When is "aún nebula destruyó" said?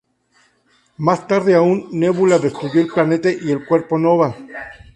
1.53-2.81